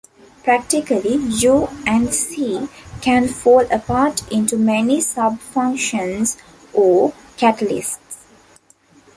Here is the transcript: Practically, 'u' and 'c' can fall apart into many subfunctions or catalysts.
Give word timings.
Practically, 0.43 1.17
'u' 1.43 1.69
and 1.85 2.11
'c' 2.11 2.67
can 3.01 3.27
fall 3.27 3.59
apart 3.71 4.23
into 4.31 4.57
many 4.57 4.97
subfunctions 4.99 6.37
or 6.73 7.13
catalysts. 7.37 8.25